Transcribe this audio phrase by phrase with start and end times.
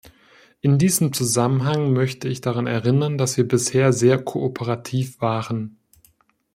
[0.61, 5.77] In diesem Zusammenhang möchte ich daran erinnern, dass wir bisher sehr kooperativ waren.